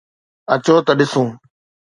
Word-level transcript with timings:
اچو 0.53 0.75
ته 0.85 0.91
ڏسون 0.99 1.27